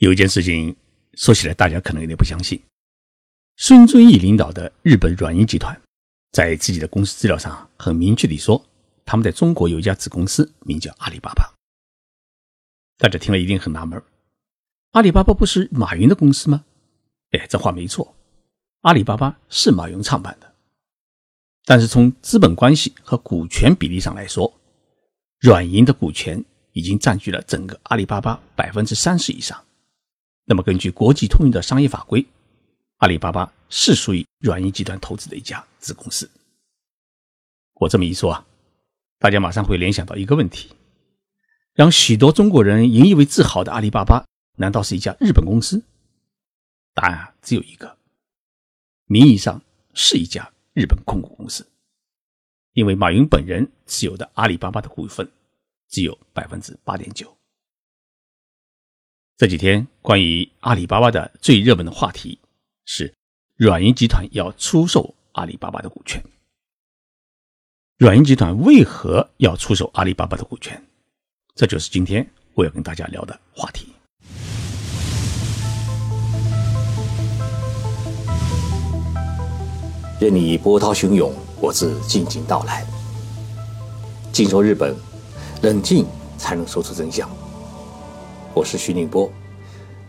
[0.00, 0.74] 有一件事情
[1.12, 2.58] 说起来，大家可能有点不相信。
[3.56, 5.78] 孙正义领导的日本软银集团，
[6.32, 8.64] 在自己的公司资料上很明确地说，
[9.04, 11.52] 他们在中国有一家子公司，名叫阿里巴巴。
[12.96, 14.02] 大家听了一定很纳闷：
[14.92, 16.64] 阿里巴巴不是马云的公司吗？
[17.32, 18.16] 哎，这话没错，
[18.80, 20.50] 阿里巴巴是马云创办的。
[21.66, 24.50] 但是从资本关系和股权比例上来说，
[25.40, 26.42] 软银的股权
[26.72, 29.62] 已经占据了整个阿里巴巴百分之三十以上。
[30.50, 32.26] 那么，根据国际通用的商业法规，
[32.96, 36.28] 阿里巴巴是属于软银集团投资的一家子公司。
[37.74, 38.44] 我这么一说啊，
[39.20, 40.74] 大家马上会联想到一个问题：
[41.72, 45.80] 让许多中国人引以为自豪的阿里巴巴，难道是一家日本公司？
[46.94, 47.96] 答案啊，只有一个，
[49.04, 49.62] 名义上
[49.94, 51.64] 是一家日本控股公司，
[52.72, 55.30] 因为马云本人持有的阿里巴巴的股份
[55.88, 57.39] 只有百分之八点九。
[59.40, 62.38] 这几天，关于阿里巴巴的最热门的话题
[62.84, 63.10] 是，
[63.56, 66.22] 软银集团要出售阿里巴巴的股权。
[67.96, 70.78] 软银集团为何要出售阿里巴巴的股权？
[71.54, 73.94] 这就是今天我要跟大家聊的话题。
[80.20, 82.86] 任你波涛汹涌，我自静静到来。
[84.34, 84.94] 静说日本，
[85.62, 86.04] 冷静
[86.36, 87.26] 才能说出真相。
[88.52, 89.32] 我是徐宁波，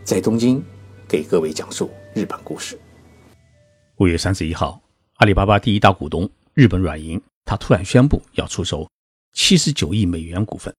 [0.02, 0.60] 在东京
[1.08, 2.76] 给各位讲述日本故事。
[3.98, 4.82] 五月三十一号，
[5.14, 8.90] 阿里巴巴第一大股东日本软银，他突然宣布要出售
[9.32, 10.74] 七十九亿美元股份，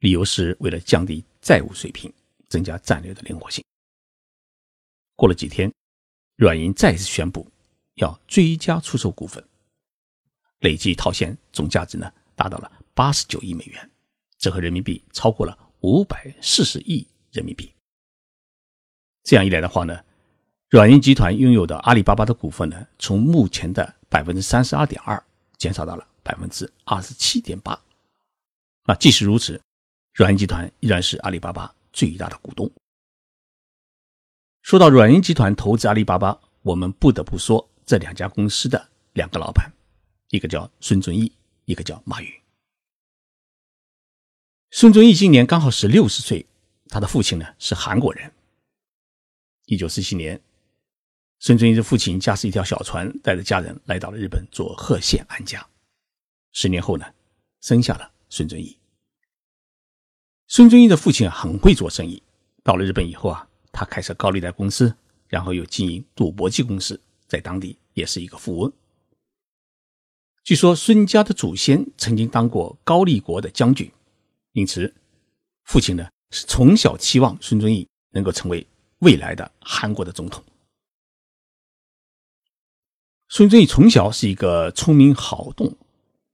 [0.00, 2.12] 理由是为了降低债务水平，
[2.48, 3.64] 增加战略的灵活性。
[5.14, 5.72] 过了几天，
[6.34, 7.46] 软银再次宣布
[7.94, 9.42] 要追加出售股份，
[10.58, 13.90] 累计套现总价值呢达到了八十九亿美元，
[14.38, 15.56] 折合人民币超过了。
[15.86, 17.72] 五百四十亿人民币。
[19.22, 20.02] 这样一来的话呢，
[20.68, 25.22] 软银集团拥有的阿里巴巴的股份呢，从目前的百分之三十二点二
[25.56, 27.80] 减少到了百分之二十七点八。
[28.86, 29.60] 啊，即使如此，
[30.14, 32.68] 软银集团依然是阿里巴巴最大的股东。
[34.62, 39.72] 说到软银集团投资阿里巴巴，我们不得不说这两家公司的两个老板，
[40.30, 41.30] 一个叫孙正义，
[41.64, 42.28] 一个叫马云。
[44.78, 46.44] 孙正义今年刚好是六十岁，
[46.90, 48.30] 他的父亲呢是韩国人。
[49.64, 50.38] 一九四七年，
[51.38, 55.66] 孙正义的父亲驾驶一条小船，带着家人来到了日本做贺县安家。
[56.52, 57.06] 十年后呢，
[57.62, 58.76] 生下了孙正义。
[60.46, 62.22] 孙正义的父亲很会做生意，
[62.62, 64.94] 到了日本以后啊，他开设高利贷公司，
[65.26, 68.70] 然后又经营赌博机公司，在当地也是一个富翁。
[70.44, 73.90] 据说孙家的祖先曾经当过高丽国的将军。
[74.56, 74.90] 因此，
[75.64, 78.66] 父亲呢是从小期望孙正义能够成为
[79.00, 80.42] 未来的韩国的总统。
[83.28, 85.76] 孙正义从小是一个聪明好动、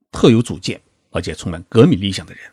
[0.09, 2.49] 特有主见，而且充满革命理想的人。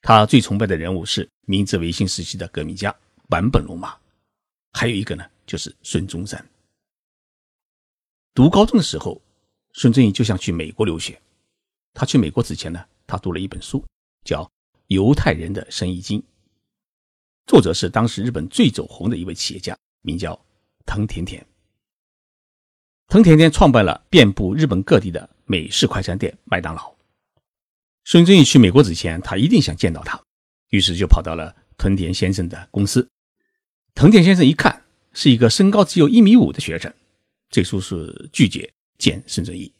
[0.00, 2.94] 他最崇拜的人物是明治维新时期的革命家
[3.28, 3.94] 坂本龙马，
[4.72, 6.42] 还有一个呢就是孙中山。
[8.32, 9.20] 读高中的时候，
[9.74, 11.20] 孙正义就想去美国留学。
[11.92, 13.84] 他去美国之前呢，他读了一本书。
[14.24, 14.44] 叫
[14.86, 16.20] 《犹太人的生意经》，
[17.46, 20.38] 作者是当时日本最走红的一位企业家，名叫
[20.86, 21.44] 藤田田。
[23.08, 26.94] 藤田田创办了遍布日本各地的美式快餐店麦当劳。
[28.04, 30.20] 孙正义去美国之前，他一定想见到他，
[30.68, 33.08] 于是就跑到了藤田先生的公司。
[33.94, 36.92] 藤田先生一看是一个身高只有一米五的学生，
[37.50, 39.72] 最初是拒绝见孙正义。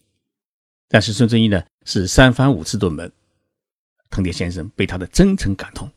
[0.89, 3.11] 但是孙正义呢，是三番五次登门。
[4.11, 5.91] 藤田先生被他的真诚感动，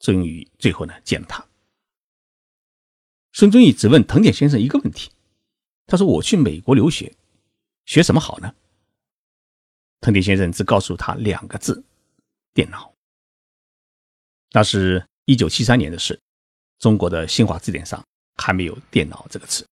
[0.00, 1.44] 终于最后呢见了他。
[3.32, 5.10] 孙正义只问藤田先生一个问题，
[5.86, 7.14] 他说：“我去美国留学，
[7.86, 8.52] 学什么好呢？”
[10.00, 11.84] 藤田先生只告诉他两个字
[12.52, 12.92] ：“电脑。”
[14.50, 16.18] 那是一九七三年的事，
[16.78, 18.04] 中国的新华字典上
[18.36, 19.64] 还没有“电脑”这个词。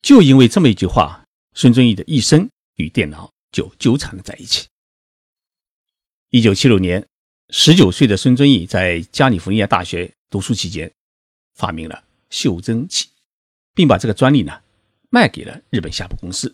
[0.00, 1.24] 就因为这么一句话，
[1.54, 4.68] 孙正义的一生与电脑就纠缠了在一起。
[6.34, 7.06] 一九七六年，
[7.50, 10.92] 十九岁的孙正义在加利福尼亚大学读书期间，
[11.54, 13.08] 发明了袖珍器，
[13.72, 14.60] 并把这个专利呢
[15.10, 16.52] 卖给了日本夏普公司，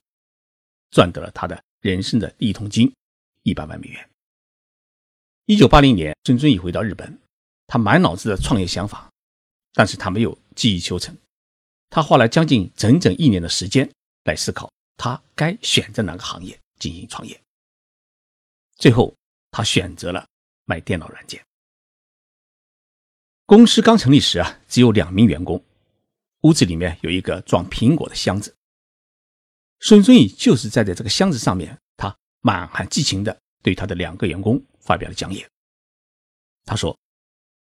[0.90, 2.92] 赚得了他的人生的第一桶金，
[3.42, 4.10] 一百万美元。
[5.46, 7.18] 一九八零年，孙正义回到日本，
[7.66, 9.10] 他满脑子的创业想法，
[9.72, 11.16] 但是他没有急于求成，
[11.88, 13.90] 他花了将近整整一年的时间
[14.24, 17.40] 来思考他该选择哪个行业进行创业，
[18.76, 19.14] 最后。
[19.50, 20.26] 他选择了
[20.64, 21.44] 卖电脑软件。
[23.46, 25.62] 公司刚成立时啊，只有两名员工，
[26.42, 28.54] 屋子里面有一个装苹果的箱子。
[29.80, 35.48] 孙正义就是站在这个箱子上面，他满含激情的对他的两个员工发表了讲演。
[36.64, 36.96] 他说：“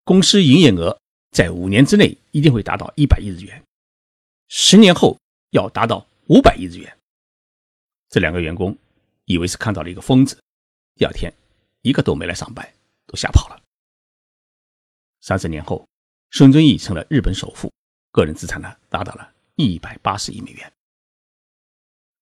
[0.03, 0.99] 公司营业额
[1.31, 3.63] 在五年之内一定会达到一百亿日元，
[4.49, 5.17] 十年后
[5.51, 6.97] 要达到五百亿日元。”
[8.09, 8.77] 这两个员工
[9.25, 10.39] 以为是看到了一个疯子，
[10.95, 11.33] 第二天
[11.81, 12.73] 一个都没来上班，
[13.05, 13.61] 都吓跑了。
[15.21, 15.87] 三十年后，
[16.31, 17.71] 孙遵义成了日本首富，
[18.11, 20.73] 个人资产呢达到了一百八十亿美元。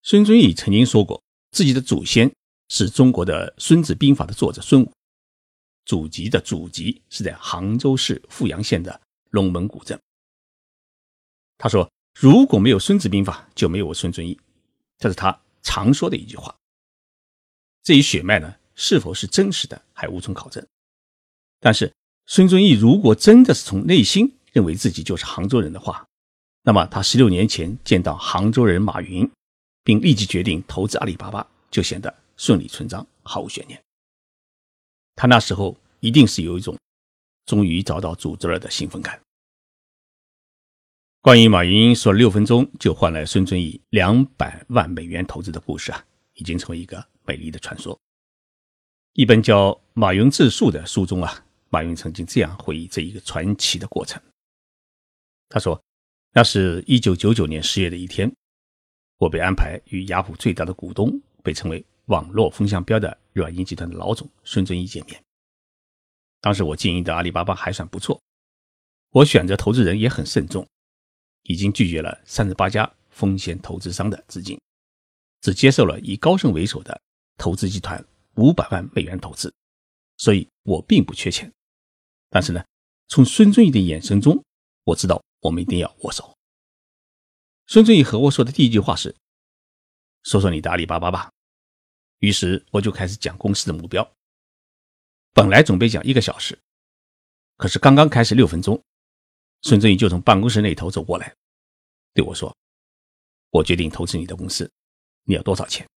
[0.03, 1.21] 孙遵义曾经说过，
[1.51, 2.31] 自己的祖先
[2.69, 4.91] 是中国的《孙子兵法》的作者孙武，
[5.85, 9.99] 祖籍的祖籍是在杭州市富阳县的龙门古镇。
[11.57, 14.39] 他说：“如果没有《孙子兵法》，就没有我孙遵义。”
[14.97, 16.55] 这是他常说的一句话。
[17.83, 20.65] 这一血脉呢，是否是真实的，还无从考证。
[21.59, 21.91] 但是，
[22.27, 26.05] 孙遵义如果真的是从内心认为自己就是杭州人的话，
[26.61, 29.29] 那么他十六年前见到杭州人马云，
[29.83, 33.81] 并立即决定投资阿里巴巴，就显得顺理成章，毫无悬念。
[35.15, 36.77] 他那时候一定是有一种
[37.45, 39.19] 终于找到组织了的兴奋感。
[41.21, 47.99] 关于马云说六分钟就换来孙遵义两百万美元投资的故事啊，已经成为一个美丽的传说。
[49.17, 51.43] 一本叫《马云自述》的书中啊。
[51.69, 54.21] 马云曾经这样回忆这一个传奇的过程。
[55.49, 55.81] 他说
[56.33, 58.31] ：“那是一九九九年十月的一天，
[59.17, 65.19] 我被安排与雅虎最大的股东，被称为‘网络风向标’的软银集团的老总孙正义见面。
[66.39, 68.21] 当时我经营的阿里巴巴还算不错，
[69.09, 70.63] 我选择投资人也很慎重，
[71.41, 74.61] 已经拒绝了三十八家风险投资商的资金，
[75.41, 77.01] 只接受了以高盛为首的
[77.35, 78.05] 投资集团
[78.37, 79.53] 五百万美元投资，
[80.17, 81.51] 所以我并不缺钱。”
[82.29, 82.65] 但是呢，
[83.07, 84.43] 从孙正义的眼神中，
[84.83, 86.35] 我知道我们一定要握手。
[87.65, 89.13] 孙正义和我说的第一句话是
[90.23, 91.29] ：“说说你的阿里巴巴吧。”
[92.19, 94.09] 于是我就开始讲公司的目标。
[95.33, 96.57] 本来准备讲一个小时，
[97.57, 98.81] 可是刚刚开始六分钟，
[99.61, 101.35] 孙正义就从办公室那头走过来，
[102.13, 102.55] 对我说
[103.51, 104.71] ：“我决定投资你的公司，
[105.25, 105.87] 你要多少钱？”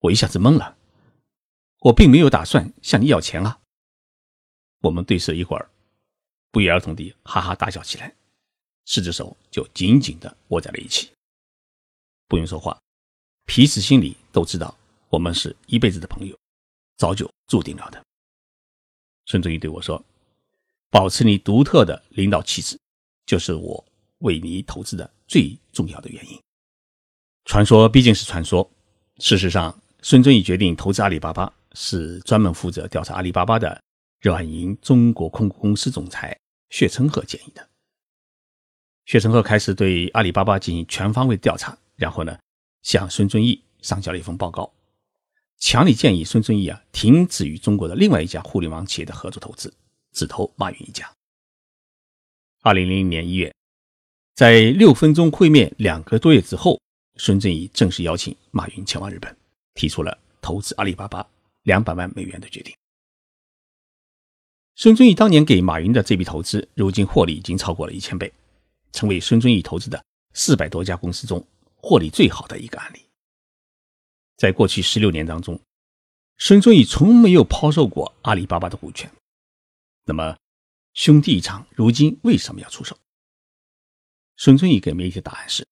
[0.00, 0.77] 我一下子懵了，
[1.80, 3.60] 我并没有打算向你要钱啊。
[4.80, 5.70] 我们对视一会儿，
[6.50, 8.14] 不约而同地哈哈大笑起来，
[8.84, 11.10] 四只手就紧紧地握在了一起。
[12.26, 12.80] 不用说话，
[13.44, 14.76] 彼此心里都知道
[15.08, 16.36] 我们是一辈子的朋友，
[16.96, 18.02] 早就注定了的。
[19.26, 20.02] 孙正义对我说
[20.90, 22.78] ：“保持你独特的领导气质，
[23.26, 23.84] 就是我
[24.18, 26.40] 为你投资的最重要的原因。”
[27.46, 28.70] 传说毕竟是传说，
[29.18, 33.80] 事实上，孙正义决定投资阿里巴巴，是专门负责调查阿里巴巴的。
[34.20, 36.36] 软银中国控股公司总裁
[36.70, 37.68] 薛成鹤建议的。
[39.06, 42.36] 薛成鹤开始对阿里巴巴进行全方位调查，然后呢，
[42.82, 44.74] 向孙正义上交了一份报告，
[45.58, 49.72] 强烈建议孙正义啊停止与中国的另外一家互联网企业的合作投资，
[50.12, 51.08] 只投马云一家。
[52.62, 53.54] 二零零零年一月，
[54.34, 56.80] 在六分钟会面两个多月之后，
[57.18, 59.34] 孙正义正式邀请马云前往日本，
[59.74, 61.24] 提出了投资阿里巴巴
[61.68, 62.74] 两百万美元的决定。
[64.74, 68.32] 孙正义当年给马云的这笔投资，如今获利已经超过了一千倍，
[68.90, 71.46] 成为孙正义投资的四百多家公司中
[71.76, 73.04] 获利最好的一个案例。
[74.38, 75.60] 在过去十六年当中，
[76.38, 79.10] 孙正义从没有抛售过阿里巴巴的股权。
[80.04, 80.38] 那么，
[80.94, 82.96] 兄弟一场，如今为什么要出手？
[84.38, 85.66] 孙正义给媒体的答案是：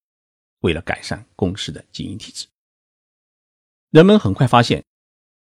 [0.59, 2.45] 为了改善公司的经营体制。
[3.89, 4.85] 人们很快发现，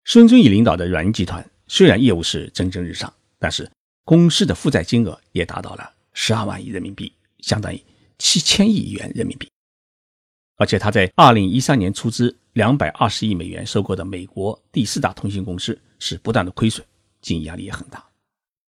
[0.05, 3.70] 孙正义领导的软银集团虽然业务是蒸蒸日上，但是
[4.03, 7.81] 公司的负债金额也达到了十二万亿人民币，相当于
[8.17, 9.48] 七千亿元人民币。
[10.58, 16.86] 而且他在二零一三年出资两百二十亿美元收购的美国第四大通信公司是不断的亏损，
[17.22, 18.03] 经营压力也很大。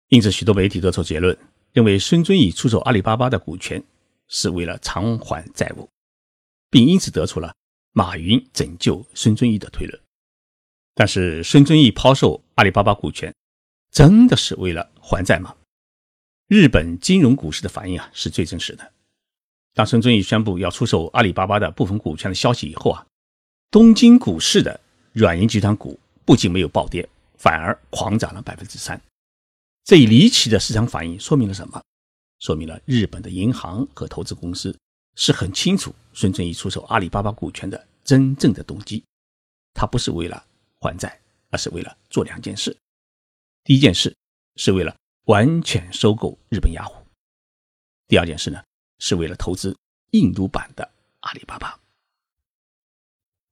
[0.09, 1.37] 因此，许多媒体得出结论，
[1.73, 3.83] 认为孙正义出售阿里巴巴的股权
[4.27, 5.89] 是为了偿还债务，
[6.71, 7.55] 并因此得出了
[7.93, 10.01] 马云拯救孙正义的推论。
[10.99, 13.33] 但是，孙正义抛售阿里巴巴股权。
[13.93, 15.55] 真的是为了还债吗？
[16.49, 18.93] 日本金融股市的反应啊是最真实的。
[19.75, 23.07] 当孙正义宣布要出售阿里巴巴的部分股权的消息以后啊，
[23.71, 24.81] 东京股市的
[25.13, 29.01] 软银集团股不仅没有暴跌，反而狂涨了百分之三。
[29.85, 31.81] 这一离奇的市场反应说明了什么？
[32.41, 34.77] 说明了日本的银行和投资公司
[35.15, 39.05] 是很清楚孙正义出售阿里巴巴股权的真正的动机，
[39.73, 40.45] 他不是为了
[40.81, 41.21] 还债，
[41.51, 42.77] 而是为了做两件事。
[43.65, 44.15] 第一件事
[44.57, 47.05] 是为了完全收购日本雅虎。
[48.07, 48.63] 第二件事呢，
[48.99, 49.77] 是为了投资
[50.13, 51.79] 印度版的阿里巴巴。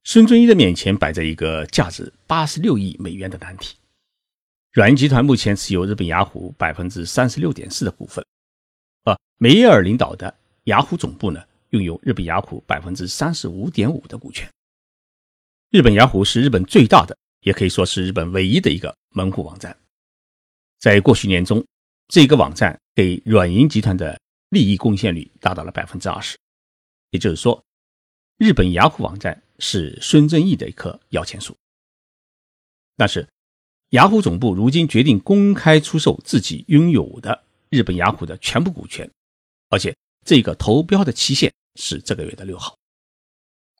[0.04, 3.76] 孙正义的面前摆着一个价值八十六亿美元的难题。
[4.70, 8.24] 软银集团目前持有日本雅虎百分之三十六点四的股份，
[9.04, 10.32] 而梅耶尔领导的
[10.64, 14.48] 雅虎总部呢，拥有日本雅虎百分之三十五点五的股权。
[15.70, 19.76] 日本雅虎是日本最大的，也可以说是日本唯一的一个门户网站。
[20.78, 21.64] 在过去年中，
[22.06, 24.18] 这个网站给软银集团的
[24.50, 26.38] 利益贡献率达到了百分之二十，
[27.10, 27.60] 也就是说，
[28.38, 31.56] 日本雅虎网站是孙正义的一棵摇钱树。
[32.96, 33.28] 但是，
[33.90, 39.10] 雅虎总部如今决定公开出售自己拥有的日本雅虎的全部股权，
[39.68, 39.94] 而且
[40.24, 42.78] 这个投标的期限是这个月的六号。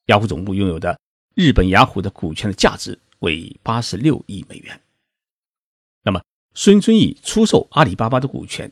[0.06, 0.98] 雅虎总部拥有的
[1.36, 4.80] 日本雅虎的股权的价值为八十六亿美元。
[6.02, 6.20] 那么，
[6.54, 8.68] 孙正义出售阿里巴巴的股权。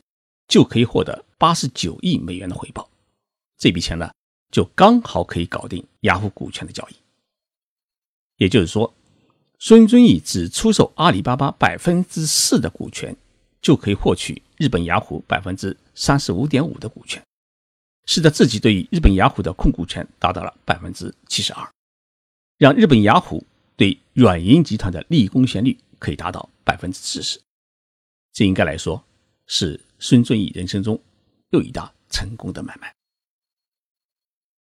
[0.47, 2.87] 就可以获得八十九亿美元的回报，
[3.56, 4.12] 这笔钱呢，
[4.50, 6.94] 就刚好可以搞定雅虎股权的交易。
[8.37, 8.92] 也就是说，
[9.59, 13.16] 孙正义只出售阿里巴巴百分之四的股权，
[13.62, 17.25] 就可以获取日本雅虎百分之三十五点五的股权，
[18.04, 21.66] 使得自己对于日本雅虎的控股权达到了百分之七十二，
[22.58, 23.44] 让日本雅虎
[23.76, 27.40] 对软银集团的利益贡献率可以达到百分之四十。
[28.32, 29.02] 这应该来说
[29.46, 29.80] 是。
[30.00, 31.00] 孙正义人生中
[31.50, 32.94] 又一大成功的买卖。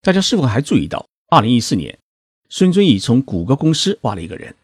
[0.03, 1.99] 大家是否还注意到，二零一四年，
[2.51, 4.55] 孙正义从谷歌公司挖了一个人，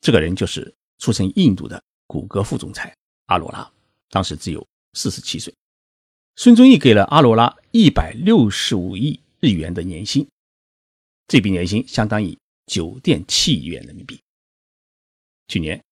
[0.00, 2.92] 这个人就是出身印度的谷歌副总裁
[3.26, 3.70] 阿罗拉，
[4.10, 5.54] 当时只有四十七岁。
[6.34, 10.26] 孙正义给了阿罗拉一百六十五亿日元的年薪，
[11.28, 12.36] 这笔年薪相当于
[12.68, 14.20] 九点七亿元人民币。
[15.48, 15.82] 去年，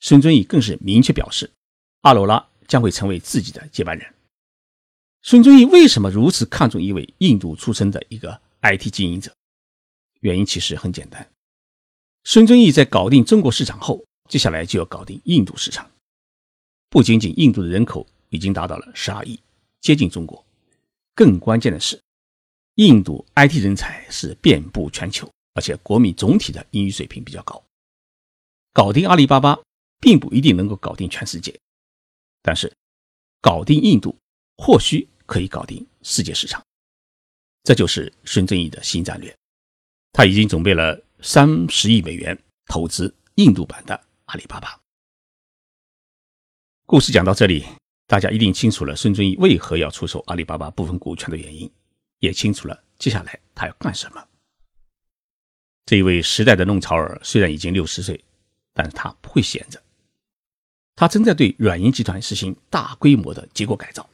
[0.00, 1.50] 孙正义更是明确表示，
[2.00, 2.48] 阿罗拉。
[2.68, 4.14] 将会成为自己的接班人。
[5.20, 9.30] 孙正义为什么如此看重一位印度出身的一个 IT 经营者？
[10.20, 11.30] 原因其实很简单，
[12.24, 15.90] 孙正义在搞定中国市场后，接下来就要搞定印度市场。
[16.88, 19.38] 不仅仅印度的人口已经达到了十二亿，
[19.82, 20.42] 接近中国，
[21.14, 22.00] 更关键的是，
[22.76, 27.62] 印度 IT 人才是遍布全球，而且国民总体的英语水平比较高。
[28.72, 29.58] 搞定阿里巴巴，
[30.00, 31.58] 并不一定能够搞定全世界。
[32.40, 32.72] 但是，
[33.40, 34.16] 搞定印度
[34.56, 36.64] 或许可以搞定世界市场，
[37.62, 39.34] 这就是孙正义的新战略。
[40.12, 44.80] 他已经准备了三十亿美元投资印度版的阿里巴巴。
[46.86, 47.64] 故事讲到这里，
[48.06, 51.70] 大家一定清楚了孙正义为何要出售阿里巴巴部分股权的原因，
[52.18, 54.28] 也清楚了接下来他要干什么。
[55.84, 58.22] 这一位时代的弄潮儿虽然已经六十岁，
[58.72, 59.82] 但是他不会闲着。
[60.94, 64.08] 他正在对软银集团实行大规模的结构改造，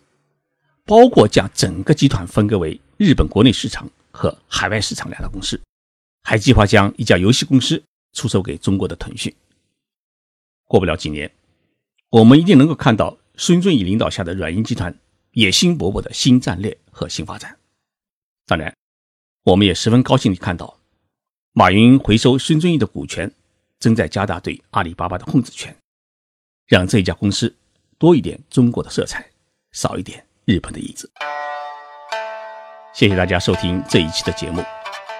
[0.85, 5.61] 包括将整个集团分割为日本国内市场和海外市场两大公司，
[6.23, 7.83] 还计划将一家游戏公司
[8.15, 9.35] 出售给中国的腾讯。
[10.67, 11.31] 过不了几年，
[12.11, 14.97] 我们一定能够看到孙正义领导下的软银集团
[15.33, 17.59] 野心勃勃的新战略和新发展。
[18.47, 18.75] 当然，
[19.43, 20.78] 我们也十分高兴地看到，
[21.59, 23.29] 马云回收孙正义的股权，
[23.81, 25.75] 正在加大对阿里巴巴的控制权。
[26.69, 27.53] 让这家公司
[27.99, 29.29] 多一点中国的色彩，
[29.73, 31.11] 少一点日本的影子。
[32.95, 34.63] 谢谢大家收听这一期的节目，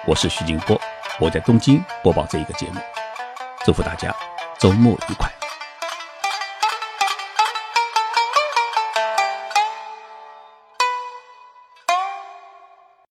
[0.07, 0.79] 我是徐静波，
[1.19, 2.79] 我在东京播报这一个节目，
[3.65, 4.15] 祝福大家
[4.57, 5.38] 周末愉快。